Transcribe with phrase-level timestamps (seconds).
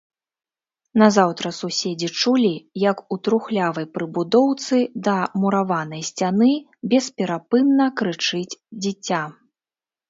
[1.01, 2.49] Назаўтра суседзі чулі,
[2.85, 6.53] як у трухлявай прыбудоўцы да мураванай сцяны
[6.97, 9.23] бесперапынна крычыць дзіця.